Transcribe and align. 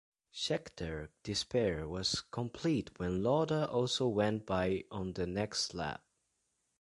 Scheckter's 0.33 1.09
despair 1.21 1.87
was 1.87 2.21
complete 2.21 2.89
when 2.97 3.21
Lauda 3.21 3.69
also 3.69 4.07
went 4.07 4.47
by 4.47 4.83
on 4.89 5.13
the 5.13 5.27
next 5.27 5.75
lap. 5.75 6.01